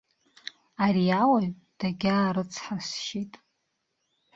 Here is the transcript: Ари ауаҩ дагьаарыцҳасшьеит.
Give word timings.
Ари 0.85 1.05
ауаҩ 1.21 1.47
дагьаарыцҳасшьеит. 1.79 3.33